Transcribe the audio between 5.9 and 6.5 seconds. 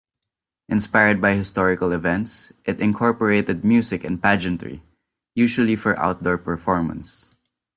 outdoor